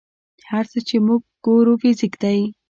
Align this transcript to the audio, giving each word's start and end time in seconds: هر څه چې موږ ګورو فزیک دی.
هر 0.49 0.65
څه 0.71 0.79
چې 0.87 0.95
موږ 1.05 1.21
ګورو 1.45 1.73
فزیک 1.81 2.13
دی. 2.21 2.39